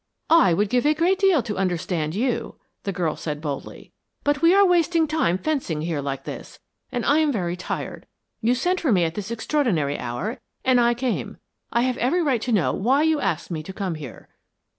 [0.31, 2.55] "I would give a great deal to understand you,"
[2.85, 3.91] the girl said boldly.
[4.23, 6.57] "But we are wasting time fencing here like this,
[6.91, 8.07] and I am very tired.
[8.41, 11.37] You sent for me at this extraordinary hour, and I came.
[11.71, 14.27] I have every right to know why you asked me to come here."